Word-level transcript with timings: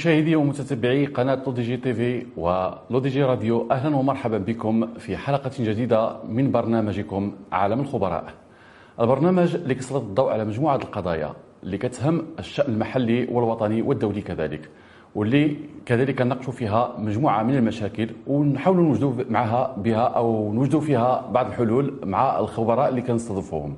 مشاهدي 0.00 0.36
ومتتبعي 0.36 1.06
قناة 1.06 1.42
لو 1.46 1.52
دي 1.52 1.62
جي 1.62 1.76
تي 1.76 1.94
في 1.94 2.26
ولو 2.36 2.98
دي 2.98 3.08
جي 3.08 3.22
راديو 3.22 3.68
أهلا 3.70 3.96
ومرحبا 3.96 4.38
بكم 4.38 4.94
في 4.98 5.16
حلقة 5.16 5.50
جديدة 5.60 6.16
من 6.28 6.50
برنامجكم 6.50 7.32
عالم 7.52 7.80
الخبراء. 7.80 8.24
البرنامج 9.00 9.54
اللي 9.54 9.74
كيسلط 9.74 10.02
الضوء 10.02 10.32
على 10.32 10.44
مجموعة 10.44 10.76
القضايا 10.76 11.32
اللي 11.62 11.78
كتهم 11.78 12.22
الشأن 12.38 12.72
المحلي 12.72 13.26
والوطني 13.30 13.82
والدولي 13.82 14.20
كذلك 14.20 14.68
واللي 15.14 15.56
كذلك 15.86 16.18
كنناقشوا 16.18 16.52
فيها 16.52 16.94
مجموعة 16.98 17.42
من 17.42 17.54
المشاكل 17.56 18.08
ونحاولوا 18.26 18.84
نوجدوا 18.84 19.12
معها 19.30 19.76
بها 19.76 20.04
أو 20.20 20.52
نوجدوا 20.52 20.80
فيها 20.80 21.30
بعض 21.34 21.46
الحلول 21.46 21.94
مع 22.04 22.38
الخبراء 22.38 22.88
اللي 22.88 23.02
كنستضيفوهم. 23.02 23.76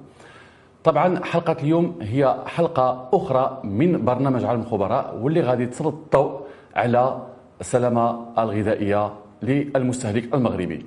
طبعا 0.85 1.25
حلقة 1.25 1.57
اليوم 1.63 1.95
هي 2.01 2.37
حلقة 2.47 3.09
أخرى 3.13 3.61
من 3.65 4.05
برنامج 4.05 4.45
عالم 4.45 4.61
الخبراء 4.61 5.19
واللي 5.23 5.41
غادي 5.41 5.67
تسلط 5.67 5.95
الضوء 5.95 6.41
على 6.77 7.19
السلامة 7.61 8.19
الغذائية 8.39 9.13
للمستهلك 9.43 10.35
المغربي. 10.35 10.87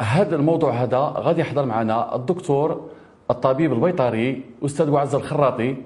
هذا 0.00 0.36
الموضوع 0.36 0.72
هذا 0.72 0.98
غادي 0.98 1.40
يحضر 1.40 1.66
معنا 1.66 2.16
الدكتور 2.16 2.80
الطبيب 3.30 3.72
البيطري 3.72 4.44
أستاذ 4.64 4.90
وعز 4.90 5.14
الخراطي 5.14 5.76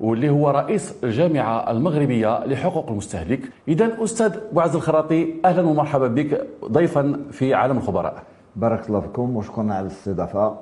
واللي 0.00 0.30
هو 0.30 0.50
رئيس 0.50 1.04
الجامعة 1.04 1.70
المغربية 1.70 2.46
لحقوق 2.46 2.88
المستهلك. 2.90 3.40
إذا 3.68 4.04
أستاذ 4.04 4.38
وعز 4.52 4.76
الخراطي 4.76 5.34
أهلا 5.44 5.62
ومرحبا 5.62 6.08
بك 6.08 6.46
ضيفا 6.64 7.20
في 7.30 7.54
عالم 7.54 7.76
الخبراء. 7.76 8.22
بارك 8.56 8.88
الله 8.88 9.00
فيكم 9.00 9.36
وشكرا 9.36 9.62
على 9.62 9.80
الاستضافة. 9.80 10.56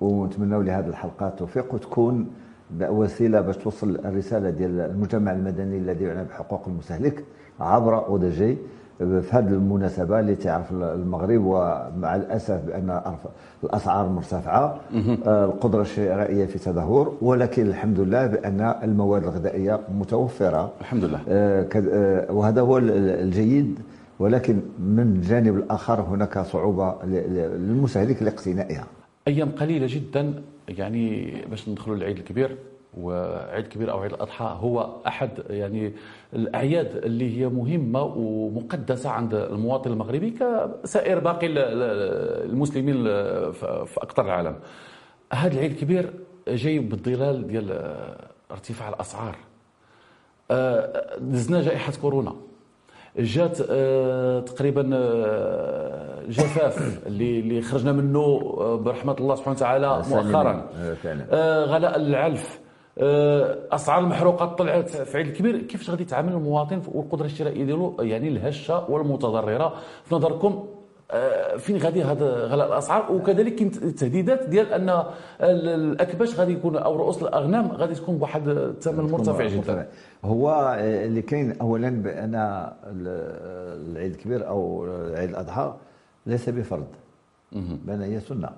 ونتمنوا 0.00 0.62
لهذه 0.62 0.86
الحلقة 0.86 1.28
التوفيق 1.28 1.74
وتكون 1.74 2.26
وسيلة 2.80 3.40
باش 3.40 3.56
توصل 3.56 3.98
الرسالة 4.04 4.50
ديال 4.50 4.80
المجتمع 4.80 5.32
المدني 5.32 5.78
الذي 5.78 6.04
يعنى 6.04 6.24
بحقوق 6.24 6.68
المستهلك 6.68 7.24
عبر 7.60 8.06
أو 8.06 8.16
دي 8.18 8.30
جي 8.30 8.56
في 8.98 9.28
هذه 9.30 9.48
المناسبة 9.48 10.20
اللي 10.20 10.34
تعرف 10.34 10.72
المغرب 10.72 11.44
ومع 11.44 12.16
الأسف 12.16 12.60
بأن 12.66 13.00
الأسعار 13.64 14.08
مرتفعة. 14.08 14.80
آه، 15.26 15.44
القدرة 15.44 15.82
الشرائية 15.82 16.46
في 16.46 16.58
تدهور 16.58 17.14
ولكن 17.22 17.66
الحمد 17.66 18.00
لله 18.00 18.26
بأن 18.26 18.74
المواد 18.82 19.22
الغذائية 19.22 19.80
متوفرة. 19.98 20.72
الحمد 20.80 21.04
لله. 21.04 21.20
آه، 21.28 21.66
آه، 21.76 22.32
وهذا 22.32 22.60
هو 22.60 22.78
الجيد 22.78 23.78
ولكن 24.18 24.58
من 24.78 25.00
الجانب 25.16 25.56
الآخر 25.56 26.00
هناك 26.00 26.38
صعوبة 26.38 26.94
للمستهلك 27.04 28.22
لاقتنائها. 28.22 28.84
أيام 29.28 29.50
قليلة 29.50 29.86
جدا 29.90 30.42
يعني 30.68 31.34
باش 31.50 31.68
ندخلوا 31.68 31.96
للعيد 31.96 32.18
الكبير 32.18 32.56
وعيد 32.98 33.64
الكبير 33.64 33.90
أو 33.90 34.00
عيد 34.00 34.12
الأضحى 34.12 34.56
هو 34.60 34.96
أحد 35.06 35.30
يعني 35.50 35.92
الأعياد 36.32 36.96
اللي 36.96 37.38
هي 37.40 37.48
مهمة 37.48 38.02
ومقدسة 38.02 39.10
عند 39.10 39.34
المواطن 39.34 39.92
المغربي 39.92 40.30
كسائر 40.30 41.18
باقي 41.18 41.46
المسلمين 41.46 43.04
في 43.52 43.96
اقطار 43.96 44.26
العالم. 44.26 44.56
هذا 45.32 45.54
العيد 45.54 45.70
الكبير 45.70 46.12
جاي 46.48 46.78
بالظلال 46.78 47.46
ديال 47.46 47.96
ارتفاع 48.50 48.88
الأسعار. 48.88 49.36
آه، 50.50 51.18
دزنا 51.18 51.62
جائحة 51.62 51.92
كورونا 52.02 52.36
جات 53.18 53.58
آه، 53.70 54.40
تقريبا 54.40 54.90
آه، 54.94 56.22
جفاف 56.28 57.06
اللي 57.06 57.40
اللي 57.40 57.62
خرجنا 57.62 57.92
منه 57.92 58.20
آه، 58.20 58.76
برحمة 58.76 59.16
الله 59.20 59.34
سبحانه 59.34 59.56
وتعالى 59.56 60.02
مؤخرا. 60.10 60.68
غلاء 61.64 61.96
العلف. 61.96 62.60
أسعار 63.72 64.02
المحروقات 64.02 64.58
طلعت 64.58 64.88
في 64.88 65.18
عيد 65.18 65.26
الكبير. 65.26 65.58
كيفاش 65.58 65.90
غادي 65.90 66.02
يتعامل 66.02 66.32
المواطن 66.32 66.82
والقدرة 66.94 67.26
الشرائية 67.26 67.64
ديالو؟ 67.64 67.96
يعني 68.00 68.28
الهشة 68.28 68.90
والمتضررة. 68.90 69.74
في 70.04 70.14
نظركم 70.14 70.66
فين 71.58 71.76
غادي 71.76 72.02
هذا 72.02 72.46
غلاء 72.46 72.66
الأسعار؟ 72.66 73.12
وكذلك 73.12 73.54
كاين 73.54 73.70
التهديدات 73.82 74.48
ديال 74.48 74.72
أن 74.72 75.04
الأكباش 75.40 76.40
غادي 76.40 76.52
يكون 76.52 76.76
أو 76.76 76.96
رؤوس 76.96 77.22
الأغنام 77.22 77.68
غادي 77.72 77.94
تكون 77.94 78.18
بواحد 78.18 78.48
الثمن 78.48 79.10
مرتفع 79.10 79.46
جدا. 79.46 79.88
هو 80.24 80.76
اللي 80.80 81.22
كاين 81.22 81.52
اولا 81.60 81.90
بأن 81.90 82.34
العيد 82.84 84.12
الكبير 84.12 84.48
أو 84.48 84.86
عيد 85.14 85.30
الأضحى 85.30 85.74
ليس 86.26 86.48
بفرض. 86.48 86.86
بان 87.52 88.02
هي 88.02 88.20
سنة. 88.20 88.50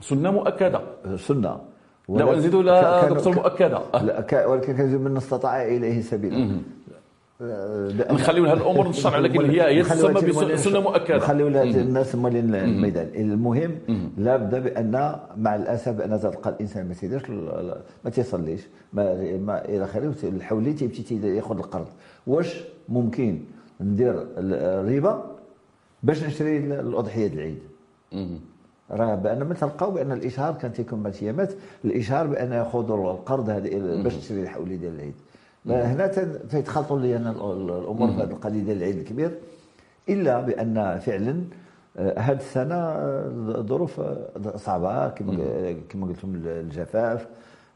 سنة 0.00 0.30
مؤكدة. 0.30 0.80
سنة. 1.16 1.60
لا 2.08 2.36
نزيدوا 2.36 2.62
لا 2.62 3.08
دكتور 3.08 3.34
مؤكدة. 3.34 3.80
ولكن 4.46 4.76
كان 4.76 5.00
من 5.00 5.16
استطاع 5.16 5.62
إليه 5.64 6.00
سبيلا. 6.00 6.60
نخليو 8.12 8.44
لها 8.44 8.54
الأمور 8.54 8.88
الشرع 8.88 9.18
لكن 9.18 9.50
هي 9.50 9.62
هي 9.62 9.82
تسمى 9.82 10.20
بسنه 10.52 10.80
مؤكدة. 10.80 11.16
نخليو 11.16 11.48
الناس 11.48 12.14
هما 12.14 12.28
الميدان 12.28 13.10
المهم. 13.14 13.70
لابد 14.18 14.62
بأن 14.62 15.16
مع 15.36 15.54
الأسف 15.54 15.92
بان 15.92 16.20
تلقى 16.20 16.50
الإنسان 16.50 16.88
ما 16.88 16.94
تيديرش 16.94 17.30
ما 18.04 18.10
تيصليش. 18.10 18.60
ما, 18.92 19.36
ما 19.36 19.64
إلى 19.64 19.84
آخره 19.84 20.14
الحولي 20.22 20.72
تيمشي 20.72 21.36
ياخذ 21.36 21.56
القرض. 21.56 21.88
واش 22.26 22.64
ممكن 22.88 23.38
ندير 23.80 24.26
الربا 24.38 25.24
باش 26.02 26.24
نشري 26.24 26.56
الأضحية 26.56 27.26
العيد؟ 27.26 27.58
راه 28.90 29.14
بأن 29.14 29.42
ما 29.42 29.54
تلقاو 29.54 29.90
بأن 29.90 30.12
الإشهار 30.12 30.54
كان 30.54 30.72
تيكون 30.72 31.12
ايامات 31.22 31.52
الإشهار 31.84 32.26
بأن 32.26 32.52
يأخذوا 32.52 33.12
القرض 33.12 33.50
هذا 33.50 34.02
باش 34.02 34.16
تشري 34.16 34.42
الحولي 34.42 34.76
ديال 34.76 34.94
العيد. 34.94 35.14
هنا 35.66 36.06
تيتخلطوا 36.50 37.00
لي 37.00 37.16
أنا 37.16 37.30
الأمور 37.30 38.08
في 38.08 38.22
هذه 38.22 38.30
القضية 38.30 38.62
ديال 38.62 38.76
العيد 38.76 38.98
الكبير 38.98 39.38
إلا 40.08 40.40
بأن 40.40 40.98
فعلا 40.98 41.44
هذه 41.96 42.30
آه، 42.30 42.32
السنة 42.32 42.74
آه، 42.74 43.62
ظروف 43.68 44.00
آه، 44.00 44.56
صعبة. 44.56 45.08
كما 45.08 45.36
كما 45.88 46.06
قلت 46.06 46.18
لكم 46.18 46.34
الجفاف 46.34 47.26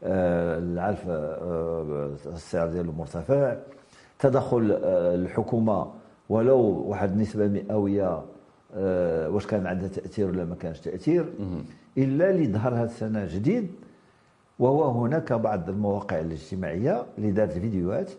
العلف 0.03 1.01
السعر 2.27 2.67
ديالو 2.67 2.91
مرتفع 2.91 3.55
تدخل 4.19 4.79
الحكومة 4.83 5.87
ولو 6.29 6.59
واحد 6.87 7.11
النسبة 7.11 7.47
مئوية 7.47 8.21
واش 9.29 9.47
كان 9.47 9.67
عندها 9.67 9.87
تأثير 9.87 10.27
ولا 10.27 10.45
ما 10.45 10.55
كانش 10.55 10.79
تأثير 10.79 11.33
إلا 11.97 12.29
اللي 12.29 12.47
ظهر 12.47 12.75
هذه 12.75 12.83
السنة 12.83 13.25
جديد 13.25 13.71
وهو 14.59 15.03
هناك 15.05 15.33
بعض 15.33 15.69
المواقع 15.69 16.19
الاجتماعية 16.19 17.05
اللي 17.17 17.31
دارت 17.31 17.51
فيديوهات 17.51 18.11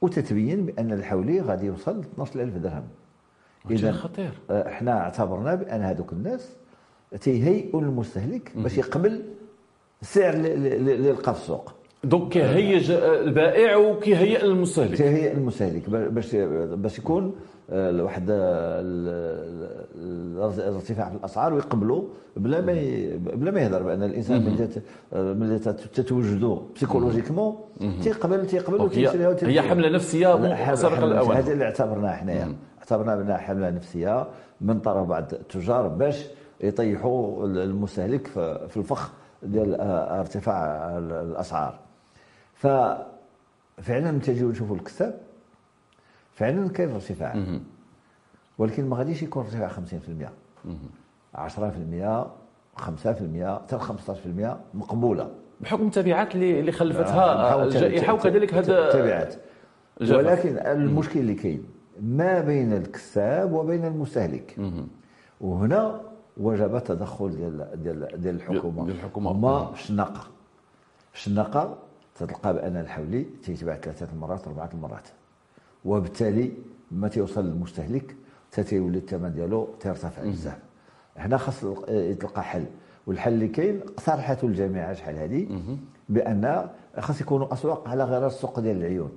وتتبين 0.00 0.66
بأن 0.66 0.92
الحولي 0.92 1.40
غادي 1.40 1.66
يوصل 1.66 2.04
12000 2.18 2.56
درهم. 2.56 2.84
اذا 3.70 3.92
خطير. 3.92 4.30
آه، 4.50 4.68
إحنا 4.68 5.00
اعتبرنا 5.00 5.54
بأن 5.54 5.80
هذوك 5.82 6.12
الناس 6.12 6.56
تيهيئوا 7.20 7.80
المستهلك 7.80 8.52
باش 8.56 8.78
يقبل 8.78 9.22
السعر 10.02 10.34
اللي 10.34 11.10
لقى 11.10 11.34
في 11.34 11.40
السوق. 11.40 11.72
donc 12.04 12.32
كيهيج 12.32 12.90
البائع 12.90 13.76
وكيهيئ 13.76 14.44
المستهلك 14.44 14.94
كيهيئ 14.94 15.32
المستهلك 15.32 15.90
باش 15.90 16.36
باش 16.74 16.98
يكون 16.98 17.34
آه، 17.70 18.02
واحد 18.02 18.24
الارتفاع 19.98 21.08
في 21.10 21.16
الأسعار 21.16 21.54
ويقبلوا 21.54 22.04
بلا 22.36 22.60
ما 22.60 22.72
بلا 23.16 23.50
ما 23.50 23.60
يهضر 23.60 23.82
بأن 23.82 24.02
الإنسان 24.02 24.44
ملي 24.44 24.68
ملي 25.12 25.58
تتوجدوا 25.58 26.58
psychologiquement 26.76 27.56
تيقبل 28.02 28.46
تيقبل 28.46 28.80
وتيشريها 28.80 29.36
هي 29.42 29.62
حملة 29.62 29.88
نفسية 29.88 30.74
سابقة 30.74 31.04
الاوان 31.04 31.36
هذا 31.36 31.52
اللي 31.52 31.64
اعتبرناه 31.64 32.12
حنايا 32.12 32.56
اعتبرنا 32.78 33.16
بأنها 33.16 33.36
حملة 33.36 33.70
نفسية 33.70 34.26
من 34.60 34.80
طرف 34.80 35.06
بعض 35.06 35.32
التجار 35.32 35.88
باش 35.88 36.26
يطيحوا 36.60 37.46
المستهلك 37.46 38.26
في 38.68 38.76
الفخ 38.76 39.12
ديال 39.42 39.80
آه، 39.80 40.20
ارتفاع 40.20 40.98
الأسعار. 40.98 41.78
ففعلا 42.60 44.18
تجيو 44.22 44.50
نشوفوا 44.50 44.76
الكتاب 44.76 45.20
فعلا 46.34 46.68
كاين 46.68 46.90
ارتفاع؟ 46.90 47.44
ولكن 48.58 48.88
ما 48.88 48.96
غاديش 48.96 49.22
يكون 49.22 49.44
ارتفاع 49.44 49.68
50% 49.68 49.72
10% 51.34 52.26
5% 52.76 52.82
حتى 53.44 53.78
15% 53.78 54.56
مقبولة. 54.74 55.30
بحكم 55.60 55.86
التبعات 55.86 56.34
اللي 56.34 56.60
اللي 56.60 56.72
خلفتها 56.72 57.64
الجائحه 57.64 58.12
وكذلك 58.12 58.54
هذا 58.54 58.88
التبعات. 58.88 59.34
ولكن 60.00 60.58
المشكل 60.58 61.20
اللي 61.20 61.34
كاين 61.34 61.64
ما 62.02 62.40
بين 62.40 62.72
الكساب 62.72 63.52
وبين 63.52 63.84
المستهلك. 63.84 64.56
وهنا 65.40 66.00
وجب 66.36 66.78
تدخل 66.84 67.36
ديال 67.36 67.82
ديال 67.82 68.20
ديال 68.20 68.34
الحكومة. 68.34 68.84
ديال 68.84 68.96
الحكومة. 68.96 69.30
هما 69.30 69.70
الشناقه 69.72 70.26
الشناقه 71.14 71.78
تلقى 72.26 72.54
بأن 72.54 72.76
الحولي 72.76 73.26
تيتباع 73.44 73.76
ثلاثة 73.76 74.08
المرات 74.12 74.46
أربعة 74.46 74.70
المرات 74.74 75.08
وبالتالي 75.84 76.52
ما 76.90 77.08
تيوصل 77.08 77.44
للمستهلك 77.44 78.16
تيولي 78.52 78.98
الثمن 78.98 79.32
ديالو 79.32 79.68
تيرتفع 79.80 80.24
بزاف. 80.24 80.58
هنا 81.16 81.36
خاص 81.36 81.64
يتلقى 81.88 82.42
حل. 82.42 82.64
والحل 83.06 83.32
اللي 83.32 83.48
كاين 83.48 83.80
اقترحته 83.80 84.46
الجامعة 84.46 84.92
شحال 84.94 85.16
هذه 85.16 85.46
بأن 86.08 86.68
خاص 86.98 87.20
يكونوا 87.20 87.52
أسواق 87.52 87.88
على 87.88 88.04
غير 88.04 88.26
السوق 88.26 88.60
ديال 88.60 88.76
العيون. 88.76 89.10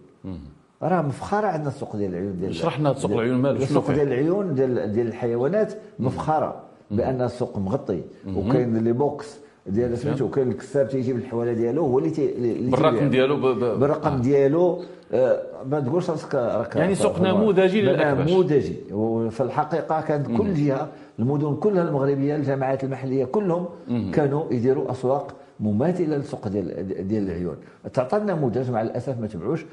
راه 0.81 1.01
مفخرة 1.01 1.47
عندنا 1.47 1.69
السوق 1.69 1.95
ديال 1.95 2.11
العيون 2.11 2.37
ديال 2.37 2.55
شرحنا 2.55 2.93
سوق 2.93 3.11
العيون 3.11 3.37
مالو 3.37 3.55
شنو 3.55 3.65
السوق؟ 3.65 3.91
ديال 3.91 4.07
العيون 4.07 4.55
ديال 4.55 4.91
ديال 4.91 5.07
الحيوانات 5.07 5.73
مفخرة 5.99 6.63
بأن 6.91 7.21
السوق 7.21 7.57
مغطي. 7.57 8.03
وكاين 8.27 8.77
les 8.77 8.91
box. 8.91 9.42
ديال 9.67 9.97
سميتو 9.97 10.29
كاين 10.29 10.51
الكساب 10.51 10.89
تيجيب 10.89 11.15
الحواله 11.17 11.53
ديالو 11.53 11.85
هو 11.85 11.99
اللي 11.99 12.09
تي- 12.09 12.33
بالرقم. 12.69 13.09
ديالو. 13.09 13.37
بالرقم 13.79 14.21
ديالو 14.21 14.81
آه، 15.13 15.41
ما 15.69 15.79
تقولش 15.79 16.09
راسك 16.09 16.35
راك 16.35 16.75
يعني 16.75 16.95
سوق 16.95 17.21
نموذجي 17.21 17.81
للأكباش. 17.81 18.29
نموذجي 18.31 18.77
وفي 18.91 19.43
الحقيقة 19.43 20.01
كانت 20.01 20.27
كل 20.37 20.53
جهة 20.53 20.89
المدن 21.19 21.55
كلها 21.55 21.83
المغربية 21.83 22.35
الجماعات 22.35 22.83
المحلية 22.83 23.25
كلهم 23.25 23.65
كانوا 24.13 24.53
يديروا 24.53 24.91
أسواق 24.91 25.35
مماثلة 25.59 26.17
للسوق 26.17 26.47
ديال 26.47 27.07
ديال 27.07 27.23
العيون. 27.23 27.55
تعطى 27.93 28.17
نموذج 28.19 28.71
مع 28.71 28.81
الأسف 28.81 29.19
ما 29.19 29.27
تبعوش. 29.27 29.65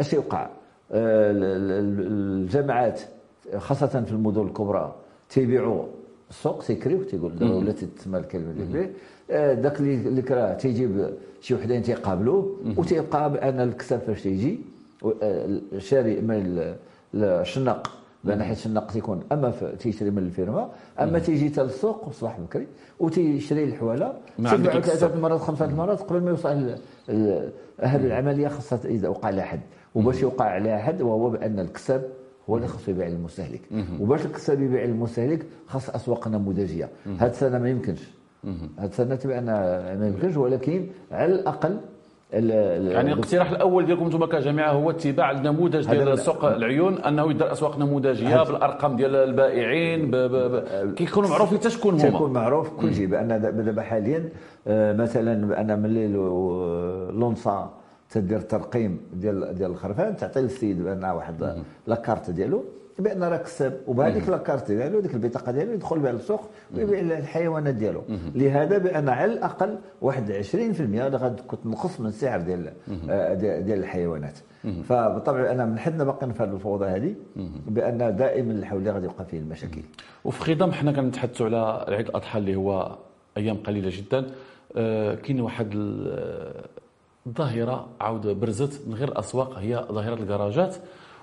أش 0.00 0.12
يوقع 0.12 0.42
آه، 0.92 1.30
ال- 1.30 1.44
ال- 1.44 2.06
الجماعات 2.42 3.00
خاصة 3.56 3.86
في 3.86 4.12
المدن 4.12 4.42
الكبرى 4.42 4.94
تيبيعوا 5.28 5.84
السوق 6.30 6.62
تيكريو 6.64 7.02
تيقول 7.02 7.32
ولا 7.42 7.72
تسمى 7.72 8.18
الكلمة 8.18 8.52
ديال 8.52 8.90
آه، 9.30 9.54
داك 9.54 9.80
اللي 9.80 9.94
اللي 9.94 10.22
كراه 10.22 10.54
تيجيب 10.54 11.10
شي 11.40 11.54
وحدين 11.54 11.82
تيقابلوه 11.82 12.56
وتيبقى 12.76 13.32
بان 13.32 13.60
الكساب 13.60 14.00
فاش 14.00 14.22
تيجي 14.22 14.58
آه، 15.22 15.58
الشاري 15.72 16.20
من 16.20 16.34
ال- 16.34 16.76
الشناق 17.14 17.90
لأن 18.24 18.42
حيت 18.42 18.56
الشناق 18.56 18.90
تيكون 18.92 19.20
أما 19.32 19.52
تيشري 19.78 20.10
من 20.10 20.18
la 20.18 20.33
ferme 20.33 20.70
أما 21.00 21.18
تيجي 21.18 21.50
حتى 21.50 21.62
للسوق 21.62 22.04
الصباح 22.08 22.40
بكري 22.40 22.66
وتيشري 23.00 23.64
الحوالة 23.64 24.12
الكساب. 24.76 24.82
ثلاثة 24.98 25.14
المرات 25.14 25.40
خمسة 25.40 25.64
المرات 25.64 26.00
قبل 26.00 26.20
ما 26.22 26.30
يوصل 26.30 26.74
هذه 27.80 28.06
العملية 28.06 28.48
خاصها 28.48 28.80
إذا 28.84 29.08
وقع 29.08 29.26
على 29.28 29.42
حد 29.42 29.60
وباش 29.94 30.22
يوقع 30.22 30.44
على 30.44 30.78
حد 30.78 31.02
وهو 31.02 31.30
بأن 31.30 31.58
الكساب 31.58 32.08
هو 32.50 32.56
اللي 32.56 32.68
خاصو 32.68 32.90
يبيع 32.90 33.06
للمستهلك. 33.06 33.60
وباش 34.00 34.26
الكساب 34.26 34.62
يبيع 34.62 34.84
للمستهلك 34.84 35.46
خاص 35.66 35.90
اسواق 35.90 36.28
نموذجيه 36.28 36.88
هذه 37.18 37.30
السنة 37.30 37.58
ما 37.58 37.70
يمكنش. 37.70 38.08
هذه 38.78 38.86
السنة 38.88 39.14
تبعنا 39.14 39.52
ما 39.94 40.06
يمكنش 40.08 40.36
ولكن 40.36 40.86
على 41.12 41.32
الأقل 41.34 41.76
ال- 42.34 42.52
ال- 42.52 42.92
يعني 42.92 43.12
الاقتراح 43.12 43.50
الأول 43.50 43.86
ديالكم 43.86 44.04
أنتم 44.04 44.24
كجامعه 44.24 44.72
هو 44.72 44.90
اتباع 44.90 45.30
النموذج 45.30 45.90
ديال 45.90 46.08
ال- 46.08 46.18
سوق 46.18 46.44
العيون 46.44 46.94
أنه 46.98 47.30
يدير 47.30 47.52
اسواق 47.52 47.78
نموذجيه 47.78 48.42
بالأرقام 48.42 48.96
ديال 48.96 49.14
البائعين. 49.16 50.10
كيكونوا 50.94 51.28
معروفين 51.28 51.58
حتى 51.58 51.70
شكون 51.70 51.96
تيكون 51.96 52.30
هما 52.30 52.40
معروف 52.40 52.70
كل 52.70 52.94
شيء 52.94 53.06
بأن 53.06 53.28
دابا 53.40 53.82
حاليا 53.82 54.28
آه، 54.66 54.92
مثلا 54.92 55.46
بان 55.46 55.82
ملي 55.82 56.08
لو- 56.08 57.10
لونسا 57.10 57.70
تدير 58.10 58.40
ترقيم 58.40 59.00
ديال 59.12 59.54
ديال 59.54 59.70
الخرفان 59.70 60.16
تعطي 60.16 60.40
للسيد 60.40 60.82
بأن 60.84 61.04
واحد 61.04 61.62
لاكارت 61.86 62.30
ديالو 62.30 62.64
بأن 62.98 63.22
راه 63.22 63.36
كسب 63.36 63.72
وبهذيك 63.86 64.28
لاكارت 64.28 64.72
ديالو 64.72 65.00
ديك 65.00 65.14
البطاقة 65.14 65.52
ديالو 65.52 65.72
يدخل 65.72 65.98
بها 65.98 66.12
للسوق 66.12 66.40
ويبيع 66.74 67.00
الحيوانات 67.00 67.74
ديالو. 67.74 68.02
لهذا 68.34 68.78
بأن 68.78 69.08
على 69.08 69.32
الأقل 69.32 69.78
واحد 70.02 70.32
20% 70.32 70.54
اللي 70.56 71.00
غتكون 71.16 71.58
تنقص 71.64 72.00
من 72.00 72.06
السعر 72.06 72.40
ديال 72.40 72.72
آه، 73.10 73.34
ديال 73.34 73.78
الحيوانات. 73.78 74.38
فبالطبع 74.84 75.50
أنا 75.50 75.64
من 75.66 75.78
حدنا 75.78 76.04
باقيين 76.04 76.32
في 76.32 76.42
هذه 76.42 76.50
الفوضى 76.52 76.84
هذه 76.86 77.14
بأن 77.66 78.16
دائما 78.16 78.52
الحولي 78.52 78.90
غادي 78.90 79.06
يبقى 79.06 79.24
فيه 79.24 79.38
المشاكل. 79.38 79.80
وفي 80.24 80.40
خضم 80.54 80.72
حنا 80.72 80.92
كنتحدثوا 80.92 81.46
على 81.46 81.84
عيد 81.96 82.08
الاضحى 82.08 82.38
اللي 82.38 82.56
هو 82.56 82.96
أيام 83.36 83.56
قليلة 83.56 83.90
جدا. 83.92 84.26
آه، 84.76 85.14
كاين 85.14 85.40
واحد 85.40 85.74
الظاهره 87.28 87.86
عاود 88.00 88.26
برزت 88.26 88.88
من 88.88 88.94
غير 88.94 89.08
الاسواق 89.08 89.58
هي 89.58 89.84
ظاهرة 89.92 90.14
الكراجات 90.14 90.76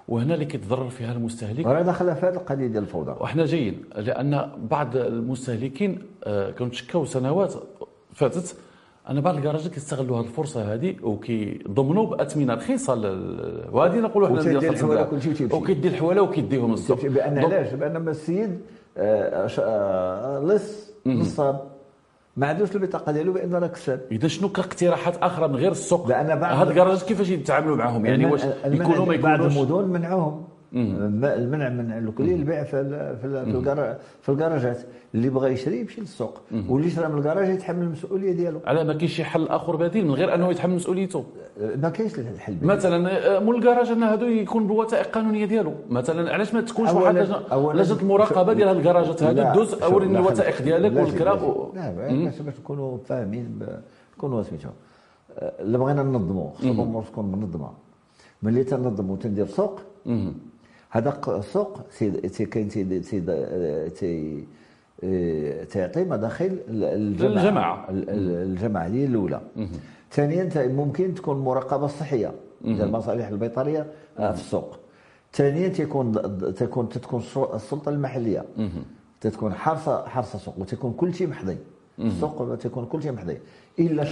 وهنا 0.08 0.34
اللي 0.34 0.46
كيتضرر 0.46 0.90
فيها 0.90 1.12
المستهلك. 1.12 1.66
وراه 1.66 1.82
داخله 1.82 2.14
في 2.14 2.26
هذه 2.26 2.34
القضية 2.34 2.68
ديال 2.68 2.84
الفوضى. 2.84 3.16
وحنا 3.20 3.46
جايين 3.46 3.84
لأن 3.96 4.50
بعض 4.72 4.98
المستهلكين 4.98 6.02
آه، 6.24 6.52
كانوا 6.52 6.72
تشكاو 6.72 7.06
سنوات 7.06 7.54
فاتت 8.14 8.56
أن 9.10 9.22
بعض 9.22 9.36
الكراجات 9.36 9.68
كيستغلوا 9.68 10.18
هذه 10.18 10.24
الفرصة 10.24 10.74
هذه 10.74 10.96
وكيضمنوا 11.04 12.06
بأثمنة 12.06 12.54
رخيصة 12.54 12.94
وهذه 13.72 14.00
نقولوا 14.00 14.28
حنا 14.28 14.42
ديال 14.42 14.66
الحوالة. 14.66 15.04
كلشي. 15.04 15.46
وكيدي 15.54 15.88
الحوالة 15.88 16.22
وكيديهم 16.22 16.72
للسوق 16.72 17.06
بأن 17.06 17.38
علاش؟ 17.38 17.74
بأن 17.74 18.08
السيد 18.08 18.60
آه، 18.98 19.48
آه، 19.60 20.40
لص 20.40 20.92
نصاب 21.06 21.75
ما 22.38 22.48
عندوش 22.48 22.76
البطاقه 22.76 23.12
ديالو 23.12 23.34
بان 23.34 23.54
راه 23.56 23.68
كسب 23.68 24.00
إذا 24.12 24.28
شنو 24.28 24.50
كاقتراحات 24.50 25.18
أخرى 25.18 25.48
من 25.48 25.56
غير 25.56 25.72
السوق؟ 25.72 26.08
لأن 26.08 26.40
بعض- 26.40 26.58
هاد 26.58 26.68
الكراجات 26.68 27.04
كيفاش 27.04 27.30
يتعاملوا 27.30 27.76
معاهم 27.78 28.06
يعني 28.06 28.26
واش 28.26 28.42
يكونوا 28.66 29.06
ما 29.06 29.16
بعض 29.18 29.40
يكونوش؟ 29.40 29.58
المدن 29.58 29.88
منعوهم. 29.90 30.44
المنع 30.74 31.70
من 31.70 31.92
الكلي 31.92 32.36
البيع 32.36 32.64
في 32.64 32.82
ال- 32.82 33.18
في 33.18 33.28
ال- 33.28 33.46
في 33.46 33.58
الكرا- 33.58 33.98
في 34.22 34.30
الكراجات 34.30 34.78
اللي 35.16 35.30
بغى 35.30 35.52
يشري 35.54 35.80
يمشي 35.80 36.02
للسوق. 36.02 36.42
واللي 36.70 36.90
شرى 36.90 37.08
من 37.08 37.18
الكراج 37.18 37.50
يتحمل 37.50 37.84
المسؤولية 37.84 38.32
ديالو. 38.32 38.60
على 38.66 38.84
ما 38.84 38.94
كاينش 38.94 39.14
شي 39.16 39.24
حل 39.24 39.48
آخر 39.48 39.76
بديل 39.76 40.06
من 40.08 40.14
غير 40.14 40.36
أنه 40.36 40.50
يتحمل 40.50 40.76
مسؤوليته. 40.76 41.26
آه، 41.62 41.76
ما 41.76 41.90
كاينش 41.90 42.20
الحل 42.20 42.54
بديل. 42.54 42.68
مثلا 42.68 42.98
آه، 43.36 43.40
مول 43.40 43.56
الكراج 43.56 43.88
أن 43.92 44.04
هادو 44.04 44.26
يكون 44.26 44.68
بالوثائق 44.68 45.06
القانونيه 45.06 45.46
ديالو. 45.46 45.74
مثلا 45.90 46.34
علاش 46.34 46.54
ما 46.54 46.62
تكونش 46.62 46.90
واحد 46.92 47.16
لجنه 47.18 48.02
المراقبه 48.02 48.54
ديال 48.54 48.68
هاد 48.68 48.78
الكراجات 48.78 49.24
هادو؟ 49.24 49.42
دوز 49.54 49.74
اوريني 49.74 50.14
لا، 50.14 50.20
الوثائق 50.20 50.62
ديالك 50.62 50.92
لا، 50.92 51.02
والكرا 51.02 51.34
لا، 51.76 51.92
باش 52.26 52.40
باش 52.42 52.54
نكونوا 52.60 52.98
فاهمين 53.06 53.60
نكونوا 54.18 54.44
سميتو 54.44 54.70
آه، 55.38 55.54
الا 55.62 55.78
بغينا 55.78 56.04
ننظموا 56.04 56.50
الأمور 56.64 57.04
تكون 57.04 57.32
منظمه 57.32 57.70
ملي 58.44 58.64
تنظم 58.64 59.10
وتندير 59.10 59.46
سوق 59.46 59.80
هذاك 60.96 61.30
السوق 61.30 61.80
سيد 61.92 62.28
سي- 62.28 62.46
كاين 62.46 62.70
سيد 62.70 63.02
سيد 63.04 63.30
آه، 63.30 63.88
تي 63.88 64.44
آه، 65.04 65.64
تعطي 65.64 66.04
مداخل 66.04 66.58
الجماعة. 66.70 67.32
للجماعة. 67.36 67.90
ال- 67.90 68.10
ال- 68.10 68.50
الجماعة 68.52 68.86
هي 68.88 69.06
الأولى. 69.06 69.42
ثانيا 70.12 70.50
ممكن 70.68 71.14
تكون 71.14 71.38
المراقبه 71.38 71.86
الصحيه 71.86 72.32
ديال 72.62 72.82
المصالح 72.82 73.28
البيطرية 73.28 73.86
آه، 74.20 74.32
في 74.32 74.40
السوق. 74.42 74.78
ثانيا 75.34 75.68
تكون 75.68 76.12
تكون 76.56 76.90
تكون 76.90 77.24
السلطة 77.54 77.90
المحلية. 77.90 78.46
تكون 79.22 79.54
حارسه 79.54 80.06
حارسه 80.08 80.40
سوق 80.40 80.60
وتكون 80.60 80.94
كل 80.94 81.14
شيء 81.14 81.28
محضي 81.28 81.58
السوق 82.00 82.56
تكون 82.56 82.86
كل 82.86 83.04
شيء 83.04 83.12
محضي 83.12 83.38
إلا 83.80 84.04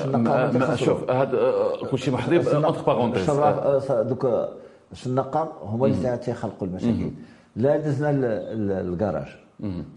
تخسروا. 0.60 0.76
شوف 0.76 1.10
هاد 1.10 1.36
آه، 1.36 1.86
كلشي 1.92 2.12
محضي 2.12 2.38
entre 2.38 2.82
parenthèses 2.82 3.22
الشراف 3.22 3.60
دوك 4.94 5.02
الشنقه 5.02 5.52
هما 5.62 5.86
اللي 5.86 6.18
تيخلقوا 6.18 6.68
المشاكل. 6.68 7.12
لا 7.56 7.78
دزنا 7.78 8.10
ال- 8.10 8.26
ال- 8.26 8.94
الكراج 8.94 9.28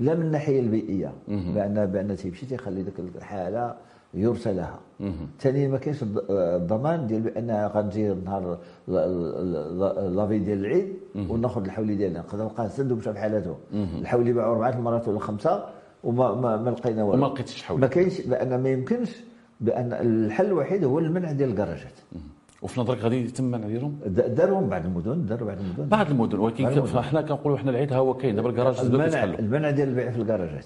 لا 0.00 0.14
من 0.14 0.22
الناحية 0.26 0.60
البيئية. 0.60 1.12
بان 1.28 1.86
بأن 1.86 2.16
تيمشي 2.16 2.46
تيخلي 2.46 2.82
ديك 2.82 2.94
الحالة 3.16 3.74
يرسى 4.14 4.52
لها 4.52 4.78
ثانيا 5.40 5.68
ما 5.68 5.78
كاينش 5.78 6.02
الض- 6.04 6.30
الضمان 6.30 7.06
ديال 7.06 7.20
بأن 7.20 7.50
غنجي 7.74 8.08
نهار 8.08 8.58
لافي 8.88 10.38
ديال 10.38 10.58
العيد 10.58 10.92
وناخذ 11.30 11.64
الحولي 11.64 11.94
ديالنا. 11.94 12.18
نقدر 12.18 12.42
نلقاه 12.44 12.68
سد 12.68 12.92
ومشى 12.92 13.12
بحالته 13.12 13.56
الحولي 13.74 14.32
باعوا 14.32 14.54
أربعة 14.54 14.70
المرات 14.78 15.08
ولا 15.08 15.18
خمسة 15.18 15.64
وما 16.04 16.34
ما, 16.34 16.56
ما 16.56 16.70
لقينا 16.70 17.04
والو. 17.04 17.24
وما 17.26 17.32
لقيتش 17.34 17.62
حولي. 17.62 17.80
ما 17.80 17.86
كاينش 17.86 18.20
بأن 18.20 18.62
ما 18.62 18.68
يمكنش 18.68 19.10
بأن 19.60 19.92
الحل 19.92 20.46
الوحيد 20.46 20.84
هو 20.84 20.98
المنع 20.98 21.32
ديال 21.32 21.50
الكراجات 21.50 21.92
وفي 22.66 22.80
نظرك 22.80 22.98
غادي 23.04 23.24
يتم 23.24 23.44
منع 23.44 23.66
ديالهم 23.66 23.98
د- 24.06 24.34
دارهم 24.34 24.68
بعض 24.68 24.84
المدن 24.84 25.26
داروا 25.26 25.48
بعض 25.48 25.58
المدن. 25.58 25.88
بعض 25.88 26.10
المدن 26.10 26.38
ولكن. 26.38 26.66
حنا 27.02 27.20
كنقولوا 27.22 27.58
حنا 27.58 27.70
العيد 27.70 27.92
ها 27.92 27.98
هو 27.98 28.14
كاين. 28.14 28.36
دابا 28.36 28.48
الكراج 28.50 28.80
المنع 28.80 29.24
المنع 29.24 29.70
ديال 29.70 29.88
البيع 29.88 30.10
في 30.10 30.18
الكراجات. 30.20 30.64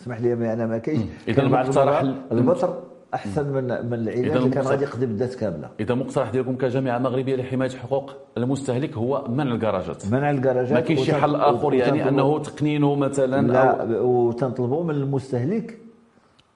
اسمح 0.00 0.20
لي 0.20 0.34
ما 0.34 0.52
أنا 0.52 0.66
ما 0.66 0.78
كاينش. 0.78 1.02
بعض 1.28 1.38
المقترح 1.38 2.00
البطر 2.32 2.78
أحسن 3.14 3.46
من 3.52 3.64
من 3.90 4.08
إذا 4.08 4.36
اللي 4.36 4.50
كان 4.50 4.64
غادي 4.64 4.84
يقضي 4.84 5.06
بالذات 5.06 5.34
كاملة. 5.34 5.68
إذا 5.80 5.92
المقترح 5.92 6.30
ديالكم 6.30 6.56
كجامعة 6.56 6.98
مغربية 6.98 7.36
لحماية 7.36 7.70
حقوق 7.70 8.12
المستهلك 8.38 8.94
هو 8.96 9.24
منع 9.28 9.52
الكراجات. 9.54 10.06
منع 10.12 10.30
الكراجات 10.30 10.72
ما 10.72 10.80
كاينش 10.80 11.00
شي 11.02 11.12
حل 11.14 11.34
آخر 11.36 11.74
يعني 11.74 12.08
أنه 12.08 12.38
تقنينه 12.38 12.94
مثلا 12.94 13.46
لا 13.52 14.00
وتنطلبوا 14.00 14.84
من 14.84 14.94
المستهلك 14.94 15.78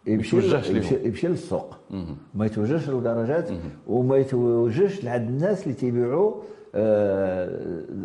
يمشي. 0.06 0.36
يمشي, 1.04 1.28
للسوق 1.28 1.76
ما 2.34 2.46
يتوجهش 2.46 2.88
للكراجات 2.88 3.48
وما 3.86 4.16
يتوجهش 4.16 5.04
لعند 5.04 5.28
الناس 5.28 5.62
اللي 5.62 5.74
تيبيعوا 5.74 6.34
آه، 6.74 7.50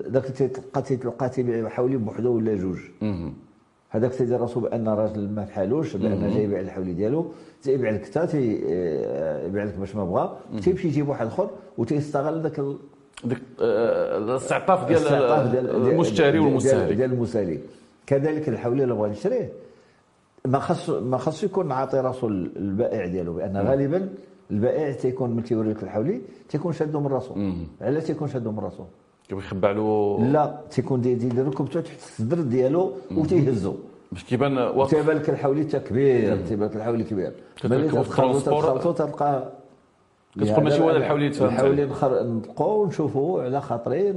ذاك 0.10 0.26
اللي 0.26 0.48
تلقى 0.50 0.82
تلقى 0.82 1.30
تيبيع 1.30 1.70
حوالي 1.70 1.98
بوحده 1.98 2.30
ولا 2.30 2.56
جوج. 2.56 2.80
هذاك 3.90 4.12
تيدير 4.14 4.42
راسو 4.42 4.60
بأن 4.60 4.88
راجل 4.90 5.30
ما 5.30 5.46
فحالوش 5.46 5.96
بأن 5.96 6.34
جاي 6.34 6.44
يبيع 6.44 6.60
الحولي 6.60 6.94
ديالو. 6.94 7.26
تيبيع 7.64 7.92
لك 7.92 8.06
حتى 8.06 8.28
تيبيع 8.28 9.64
لك 9.64 9.74
باش 9.74 9.96
ما 9.96 10.06
بغا. 10.06 10.40
تيمشي 10.64 10.88
يجيب 10.88 11.10
واحد 11.10 11.28
آخر 11.28 11.50
وتيستغل 11.78 12.42
ذاك 12.42 12.62
ديك 13.24 13.38
آه، 13.62 14.18
الاستعطاف 14.18 15.52
ديال 15.52 15.88
المشتري 15.92 16.40
والمستهلك. 16.40 16.94
ديال 16.94 17.14
المستهلك. 17.14 17.60
كذلك 18.08 18.50
الحولي 18.50 18.84
اللي 18.84 18.94
بغى 18.96 19.12
يشريه 19.12 19.50
ما 20.46 20.60
خص 20.60 20.90
ما 20.90 21.18
خص 21.18 21.44
يكون 21.44 21.72
عاطي 21.72 22.00
راسو 22.00 22.28
البائع 22.28 23.06
ديالو 23.06 23.34
بأن 23.34 23.58
غالبا 23.58 24.10
البائع 24.52 24.92
تيكون 24.92 25.30
ملي 25.30 25.42
تيوري 25.42 25.70
لك 25.70 25.84
الحولي 25.84 26.22
تيكون 26.50 26.74
شادو 26.74 27.00
من 27.00 27.08
راسو. 27.08 27.34
علاش 27.82 28.04
تيكون 28.04 28.28
شادو 28.28 28.52
من 28.52 28.60
راسو. 28.60 28.84
كيخبع 29.30 29.72
له 29.72 30.20
لا 30.34 30.62
تيكون 30.70 31.02
تيدير 31.02 31.48
ركبته 31.48 31.82
تحت 31.82 31.98
الصدر 31.98 32.42
ديالو 32.42 32.92
وتيهزو. 33.18 33.76
باش 34.12 34.24
كيبان 34.24 34.58
واقف. 34.58 34.90
تيبان 34.90 35.18
لك 35.18 35.30
الحولي 35.30 35.64
تا 35.64 35.78
كبير 35.78 36.46
تيبان 36.48 36.70
لك 36.70 36.76
الحولي 36.76 37.04
كبير 37.04 37.34
ملي. 37.64 37.90
تخلطو 37.90 38.92
تلقى 38.92 39.61
كتقول 40.40 40.64
ماشي 40.64 40.82
هو 40.84 40.90
هذا 40.90 40.98
الحولي 40.98 41.32
فهمت 41.32 41.52
الحولي 41.54 41.86
نخر- 41.86 42.24
نطلقو 42.24 42.84
ونشوفو 42.84 43.40
على 43.40 43.62
خاطري 43.62 44.14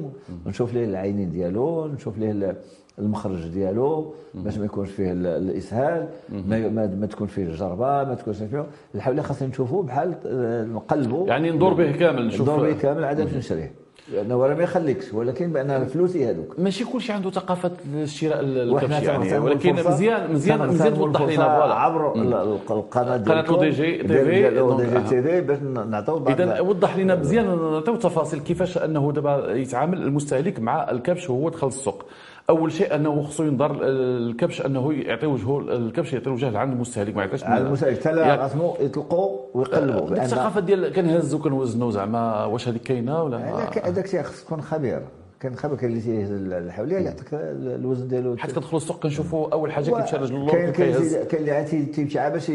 نشوف 0.46 0.74
ليه 0.74 0.84
العينين 0.84 1.30
ديالو 1.30 1.86
نشوف 1.86 2.18
ليه 2.18 2.30
ال- 2.30 2.56
المخرج 2.98 3.48
ديالو 3.48 4.14
باش 4.34 4.58
ما 4.58 4.64
يكونش 4.64 4.90
فيه 4.90 5.12
ال- 5.12 5.26
الإسهال 5.26 6.08
ما, 6.28 6.68
ما, 6.68 6.86
ما 6.86 7.06
تكون 7.06 7.26
فيه 7.26 7.42
الجربة 7.42 8.04
ما 8.04 8.14
تكونش 8.14 8.36
فيه 8.36 8.66
الحولي 8.94 9.22
خاصنا 9.22 9.48
نشوفوه 9.48 9.82
بحال 9.82 10.14
آه، 10.26 10.64
نقلبو. 10.64 11.26
يعني 11.26 11.50
ندور 11.50 11.74
به 11.74 11.92
كامل 11.92 12.26
نشوف. 12.26 12.40
ندور 12.42 12.60
به 12.60 12.72
كامل 12.78 13.04
عاد 13.04 13.36
نشريه. 13.36 13.72
لأنه 14.12 14.46
راه 14.46 14.54
ما 14.54 14.62
يخليكش 14.62 15.12
ولكن 15.12 15.52
بأن 15.52 15.84
فلوسي 15.86 16.30
هذوك. 16.30 16.54
ماشي 16.58 16.84
كلشي 16.84 17.12
عنده 17.12 17.30
ثقافة 17.30 17.70
شراء 18.04 18.44
وإحنا 18.44 18.98
الكبش 18.98 19.06
يعني 19.08 19.38
ولكن 19.38 19.72
مزيان 19.74 20.32
مزيان 20.32 20.68
مزيان 20.68 20.94
توضح 20.94 21.20
لنا 21.22 21.58
voilà. 21.58 21.74
عبر 21.74 22.12
ال- 22.14 22.34
ال- 22.34 22.56
القناة 22.70 23.16
قناة 23.16 23.42
لو 23.42 23.56
دي 23.60 23.70
جي 23.70 23.92
تي 24.02 24.08
في، 24.08 24.24
ديال 24.24 24.76
دي 24.76 24.86
جي. 24.86 25.00
تي 25.08 25.22
في 25.22 25.40
باش 25.40 25.58
نعطيو 25.88 26.24
اذا 26.28 26.60
وضح 26.60 26.96
لنا 26.96 27.14
مزيان 27.14 27.46
نعطيو 27.72 27.96
تفاصيل 27.96 28.40
كيفاش 28.40 28.78
أنه 28.78 29.12
دابا 29.12 29.52
يتعامل 29.54 30.02
المستهلك 30.02 30.60
مع 30.60 30.90
الكبش 30.90 31.30
وهو 31.30 31.48
دخل 31.48 31.66
السوق. 31.66 32.04
أول 32.50 32.72
شيء 32.72 32.94
أنه 32.94 33.22
خصو 33.22 33.44
ينظر 33.44 33.78
الكبش 33.82 34.66
أنه 34.66 34.92
يعطي 34.92 35.26
وجهه 35.26 35.58
الكبش 35.60 36.12
يعطي 36.12 36.30
وجه 36.30 36.50
لعند 36.50 36.72
المستهلك 36.72 37.16
ما 37.16 37.22
يعطيش 37.24 37.44
على 37.44 37.66
المسائل 37.66 37.96
حتى. 37.96 38.08
راسمو 38.10 38.76
يطلقوا 38.80 39.38
ويقلبوا 39.54 40.00
ديك 40.00 40.10
بان 40.10 40.22
الثقافة 40.24 40.60
ديال 40.60 40.92
كنهزو 40.92 41.38
كنوزنو 41.38 41.90
زعما 41.90 42.44
واش 42.44 42.68
هذيك 42.68 42.82
كاينة 42.82 43.22
ولا 43.22 43.38
ما 43.38 43.68
هذاك 43.84 44.04
الشيء 44.04 44.22
خص 44.22 44.44
تكون 44.44 44.62
خبير 44.62 45.02
كان 45.40 45.54
خبير 45.56 45.76
كان 45.78 45.90
اللي 45.90 46.00
تيهز 46.00 46.30
الحولية 46.32 46.96
يعطيك 46.96 47.28
الوزن 47.32 48.08
ديالو 48.08 48.36
حيت 48.36 48.52
كندخلوا 48.52 48.76
السوق 48.80 49.02
كنشوفوا 49.02 49.52
أول 49.52 49.72
حاجة 49.72 49.84
كيمشي 49.90 50.16
رجل 50.16 50.34
اللور 50.36 50.50
كاين 50.52 50.72
كاين 50.72 50.94
اللي 51.40 51.50
عاد 51.50 51.64
تي- 51.66 51.84
تيمشي 51.86 52.18
عاد 52.18 52.32
باش. 52.32 52.52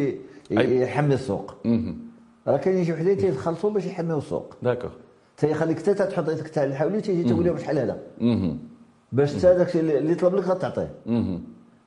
يحمي 0.52 1.14
السوق. 1.14 1.56
راه 2.48 2.58
كاين 2.58 2.86
شي 2.86 2.94
وحدين 2.94 3.18
تيخلصوا 3.18 3.70
باش 3.70 3.86
يحميو 3.86 4.18
السوق 4.18 4.56
d'accord 4.64 4.90
تيخليك 5.38 5.80
حتى 5.80 5.94
تحط 5.94 6.30
يدك 6.30 6.48
تاع 6.48 6.64
الحولي 6.64 7.02
تيجي 7.02 7.24
تقول 7.30 7.46
لهم 7.46 7.58
شحال 7.58 7.78
هذا. 7.80 7.98
باش 9.12 9.30
حتى 9.30 9.42
داك 9.42 9.68
الشيء 9.68 9.82
اللي 9.98 10.16
طلب 10.16 10.36
لك 10.36 10.44
غتعطيه. 10.48 10.90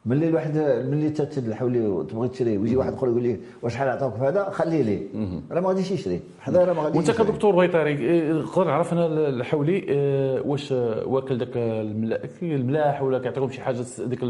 ملي 0.07 0.29
الواحد 0.29 0.57
ملي 0.91 1.11
تتد 1.11 1.47
الحولي 1.49 1.87
وتبغي 1.87 2.29
تشريه 2.29 2.59
ويجي 2.59 2.77
واحد 2.77 2.93
آخر 2.93 3.07
يقول 3.09 3.25
لك 3.25 3.41
وشحال 3.63 3.89
عطاوك 3.89 4.15
في 4.15 4.21
هذا؟ 4.25 4.51
خليه 4.51 4.83
ليه 4.83 5.03
راه 5.51 5.61
ما 5.61 5.69
غاديش 5.69 5.91
يشري. 5.91 6.21
حدا 6.41 6.65
راه 6.65 6.73
ما 6.73 6.83
غاديش 6.83 7.09
وانت. 7.09 7.11
كدكتور 7.21 7.57
بيطري 7.57 7.91
إيه، 7.99 8.33
نقدر 8.33 8.65
نعرف 8.65 8.93
أنا 8.93 9.07
الحولي 9.29 9.73
إيه، 9.77 10.41
واش 10.41 10.73
واكل 11.07 11.39
داك 11.39 11.57
الملا- 11.57 12.21
الملاح 12.43 13.03
ولا 13.03 13.19
كيعطيهم 13.19 13.51
شي 13.51 13.61
حاجة 13.61 13.85
ديك 14.07 14.25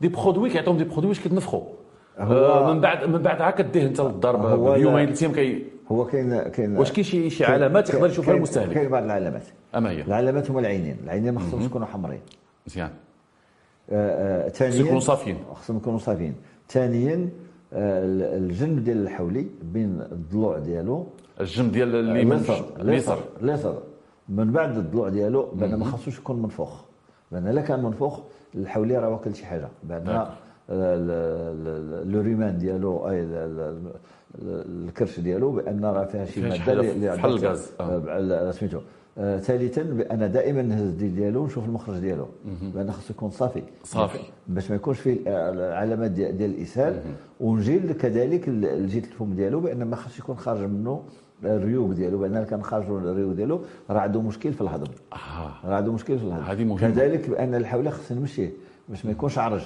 des 0.00 0.08
produits 0.08 0.50
كيعطيهم 0.50 0.76
des 0.76 0.84
produits 0.84 1.08
واش 1.08 1.20
كيتنفخوا. 1.20 1.62
آه، 2.18 2.72
من 2.74 2.80
بعد 2.80 3.04
من 3.08 3.18
بعد 3.22 3.40
عاد 3.40 3.52
كديه 3.54 3.86
انت 3.86 4.00
بيومين 4.00 5.08
لا- 5.08 5.14
ثلاث 5.14 5.22
أيام 5.22 5.32
كي 5.32 5.64
هو 5.92 6.04
كاين 6.06 6.42
كاين 6.42 6.76
واش 6.76 6.92
كاين 6.92 7.04
شي 7.04 7.30
شي 7.30 7.44
علامات 7.44 7.90
يقدر 7.90 8.06
يشوفها 8.06 8.34
المستهلك؟ 8.34 8.74
كاين 8.74 8.88
بعض 8.88 9.02
العلامات. 9.04 9.42
أما 9.74 9.90
هي؟ 9.90 10.02
العلامات 10.02 10.50
هما 10.50 10.60
العينين. 10.60 10.96
العينين 11.04 11.34
ما 11.34 11.40
خصهمش 11.40 11.64
يكونوا 11.64 11.86
حمرين 11.86 12.20
مزيان. 12.66 12.90
آه، 13.90 14.46
آه، 14.46 14.48
ثانيا 14.48 14.76
يكونوا 14.76 15.00
صافيين. 15.00 15.36
خصهم 15.54 15.76
يكونوا 15.76 15.98
صافيين. 15.98 16.34
ثانيا 16.68 17.28
آه، 17.72 18.04
ال- 18.04 18.22
الجنب 18.44 18.84
ديال 18.84 19.02
الحولي 19.02 19.46
بين 19.62 20.00
الضلوع 20.12 20.58
ديالو. 20.58 21.06
الجنب 21.40 21.72
ديال 21.72 21.94
اليمين. 21.94 22.32
اليسر 22.32 22.64
اليسر 22.80 23.18
اليسر 23.42 23.82
من 24.28 24.52
بعد 24.52 24.76
الضلوع 24.76 25.08
ديالو 25.08 25.46
بان 25.54 25.74
ما 25.74 25.84
خصوش 25.84 26.18
يكون 26.18 26.42
منفوخ. 26.42 26.82
لأن 27.32 27.48
إلا 27.48 27.60
كان 27.60 27.82
منفوخ 27.82 28.20
الحولي 28.54 28.98
راه 28.98 29.08
واكل 29.08 29.34
شي 29.34 29.46
حاجة. 29.46 29.68
بأن 29.82 30.04
نعم. 30.04 30.26
لو 30.70 32.20
ريمان 32.20 32.58
ديالو 32.58 33.08
اي 33.08 33.20
ال- 33.22 33.34
ال- 33.34 33.92
ال- 34.42 34.88
الكرش 34.88 35.20
ديالو 35.20 35.50
بان 35.52 35.84
راه 35.84 36.04
فيها 36.04 36.24
شي 36.24 36.40
ماده 36.40 36.72
اللي- 36.72 37.16
بحال 37.16 37.30
الغاز. 37.44 38.56
سميتو 38.56 38.80
ثالثا 39.16 39.82
بان 39.82 40.32
دائما 40.32 40.62
نهز 40.62 40.82
الديل 40.82 41.14
ديالو 41.14 41.42
ونشوف 41.42 41.64
المخرج 41.64 41.98
ديالو 41.98 42.26
بان 42.74 42.92
خصو 42.92 43.12
يكون 43.14 43.30
صافي 43.30 43.62
صافي. 43.84 44.18
باش 44.48 44.70
ما 44.70 44.76
يكونش 44.76 44.98
فيه 45.00 45.18
العلامات 45.26 46.10
ديال 46.10 46.42
الاسهال 46.50 47.00
ونجي 47.40 47.78
كذلك 47.78 48.48
الجيت 48.48 49.04
الفم 49.04 49.34
ديالو 49.34 49.60
بان 49.60 49.82
ما 49.84 49.96
خصش 49.96 50.18
يكون 50.18 50.36
خارج 50.36 50.60
منه 50.60 51.02
الريوق 51.44 51.90
ديالو 51.92 52.18
بان 52.18 52.44
كان 52.44 52.62
خارج 52.62 52.86
الريوق 52.90 53.32
ديالو 53.32 53.60
راه 53.90 54.00
عنده 54.00 54.20
مشكل 54.22 54.52
في 54.52 54.60
الهضم 54.60 54.90
آه. 55.12 55.16
راه 55.68 55.74
عنده 55.76 55.92
مشكل 55.92 56.18
في 56.18 56.24
الهضم 56.24 56.42
هذه. 56.42 56.92
كذلك 56.92 57.30
بان 57.30 57.54
الحوله 57.54 57.90
خص 57.90 58.12
نمشيه 58.12 58.50
باش 58.88 59.04
ما 59.06 59.10
يكونش 59.10 59.38
عرج 59.38 59.62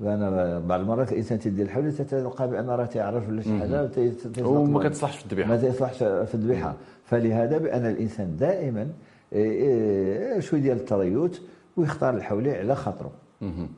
لأن 0.00 0.62
بعض 0.66 0.80
المرات 0.80 1.12
الإنسان 1.12 1.38
تيدير 1.38 1.66
الحوله 1.66 1.90
تلقى 1.90 2.48
بأن 2.50 2.70
راه 2.70 2.84
تيعرج 2.84 3.28
ولا 3.28 3.42
شي 3.42 3.58
حاجة 3.58 3.86
تي- 3.86 4.10
تي- 4.10 4.42
وما 4.42 4.88
كتصلحش 4.88 5.16
في 5.16 5.24
الذبيحة. 5.24 5.48
ما 5.50 5.56
تيصلحش 5.56 5.96
في 5.98 6.34
الذبيحة. 6.34 6.74
فلهذا 7.04 7.58
بأن 7.58 7.86
الإنسان 7.86 8.36
دائما 8.36 8.88
إيه، 9.32 9.50
إيه، 9.52 10.40
شوية 10.40 10.60
ديال 10.60 10.76
التريث 10.76 11.38
ويختار 11.76 12.14
الحولي 12.16 12.52
على 12.58 12.74
خاطره 12.74 13.10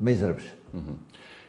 ما 0.01 0.11
يزربش 0.11 0.55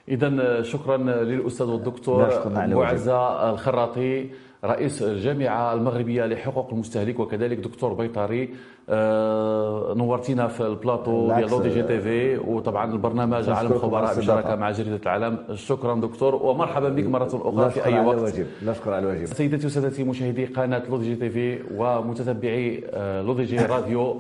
اذا 0.10 0.62
شكرا 0.62 0.98
للأستاذ 0.98 1.68
والدكتور 1.68 2.30
معزة 2.56 3.50
الخراطي 3.50 4.30
رئيس 4.66 5.02
الجامعة 5.04 5.74
المغربية 5.74 6.26
لحقوق 6.26 6.70
المستهلك 6.72 7.20
وكذلك 7.20 7.58
دكتور 7.58 7.94
بيطري. 7.94 8.50
آه، 8.90 9.94
نورتينا 9.98 10.48
في 10.48 10.62
البلاطو 10.62 11.34
ديال 11.36 11.50
L'ODJ 11.50 11.84
TV 11.84 12.38
وطبعا 12.38 12.92
البرنامج 12.94 13.50
عالم 13.50 13.74
خبراء 13.74 14.04
بشراكة 14.04 14.20
الاستضافة. 14.20 14.56
مع 14.56 14.72
جريدة 14.72 15.00
العالم. 15.04 15.38
شكرا 15.54 15.96
دكتور 15.96 16.36
ومرحبا 16.36 16.90
بك 16.90 17.06
مرة 17.06 17.42
أخرى 17.44 17.70
في 17.70 17.86
أي 17.86 18.06
وقت. 18.06 18.18
الواجب 18.18 18.46
لا 18.62 18.74
شكر 18.74 18.94
على 18.94 19.00
الواجب 19.00 19.26
سيداتي 19.26 19.68
وسادتي 19.68 20.04
مشاهدي 20.04 20.46
قناة 20.46 20.84
L'ODJ 20.90 21.16
TV 21.16 21.60
ومتتبعي 21.78 22.84
آه، 22.90 23.22
L'ODJ 23.22 23.58
Radio. 23.58 24.02
آه، 24.12 24.16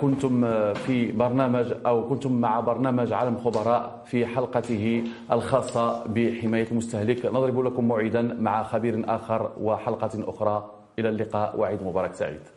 كنتم 0.00 0.44
آه، 0.44 0.72
في 0.72 1.12
برنامج 1.12 1.72
أو 1.86 2.08
كنتم 2.08 2.32
مع 2.32 2.60
برنامج 2.60 3.12
عالم 3.12 3.36
خبراء 3.38 4.02
في 4.06 4.26
حلقته 4.26 5.04
الخاصة 5.32 6.04
بحماية 6.06 6.66
المستهلك. 6.70 7.26
نضرب 7.26 7.60
لكم 7.60 7.88
موعدا 7.88 8.22
مع 8.22 8.62
خبير 8.62 9.04
آخر 9.08 9.50
وحلقة 9.60 10.10
أخرى. 10.14 10.70
إلى 10.98 11.08
اللقاء 11.08 11.60
وعيد 11.60 11.82
مبارك 11.82 12.14
سعيد. 12.14 12.55